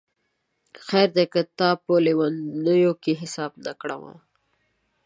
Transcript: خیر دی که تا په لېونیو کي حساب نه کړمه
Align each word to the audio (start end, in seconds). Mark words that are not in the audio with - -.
خیر 0.87 1.09
دی 1.15 1.25
که 1.33 1.41
تا 1.57 1.69
په 1.83 1.93
لېونیو 2.05 2.93
کي 3.03 3.13
حساب 3.21 3.51
نه 3.65 3.73
کړمه 3.81 4.13